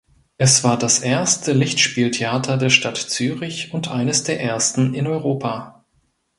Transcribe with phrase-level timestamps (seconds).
[0.39, 5.85] Es war das erste Lichtspieltheater der Stadt Zürich und eines der ersten in Europa.